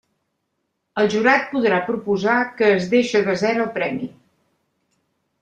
[1.01, 4.11] El jurat podrà proposar que es deixe desert el premi.